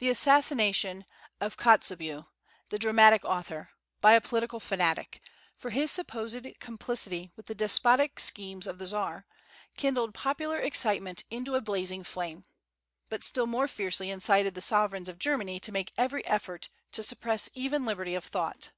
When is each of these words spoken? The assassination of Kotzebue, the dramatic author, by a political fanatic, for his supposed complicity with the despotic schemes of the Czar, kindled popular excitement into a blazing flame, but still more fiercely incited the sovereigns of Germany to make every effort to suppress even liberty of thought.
The 0.00 0.10
assassination 0.10 1.06
of 1.40 1.56
Kotzebue, 1.56 2.24
the 2.68 2.78
dramatic 2.78 3.24
author, 3.24 3.70
by 4.02 4.12
a 4.12 4.20
political 4.20 4.60
fanatic, 4.60 5.22
for 5.56 5.70
his 5.70 5.90
supposed 5.90 6.46
complicity 6.60 7.32
with 7.36 7.46
the 7.46 7.54
despotic 7.54 8.20
schemes 8.20 8.66
of 8.66 8.78
the 8.78 8.86
Czar, 8.86 9.26
kindled 9.78 10.12
popular 10.12 10.58
excitement 10.58 11.24
into 11.30 11.54
a 11.54 11.62
blazing 11.62 12.04
flame, 12.04 12.44
but 13.08 13.24
still 13.24 13.46
more 13.46 13.66
fiercely 13.66 14.10
incited 14.10 14.54
the 14.54 14.60
sovereigns 14.60 15.08
of 15.08 15.18
Germany 15.18 15.58
to 15.60 15.72
make 15.72 15.94
every 15.96 16.22
effort 16.26 16.68
to 16.92 17.02
suppress 17.02 17.48
even 17.54 17.86
liberty 17.86 18.14
of 18.14 18.26
thought. 18.26 18.72